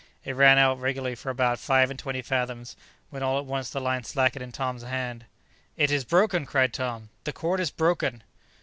[0.25, 2.75] It ran out regularly for about five and twenty fathoms,
[3.11, 5.25] when all at once the line slackened in Tom's hand.
[5.77, 8.23] "It is broken!" cried Tom; "the cord is broken!"